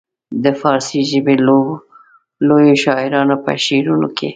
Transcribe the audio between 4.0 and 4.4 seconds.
کې.